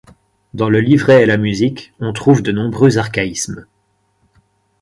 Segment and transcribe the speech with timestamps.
[0.55, 3.67] Dans le livret et la musique, on trouve de nombreux archaïsmes.